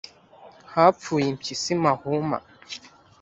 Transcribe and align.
hapfuye 0.73 1.25
Impyisi 1.29 1.71
mahuma 1.83 2.37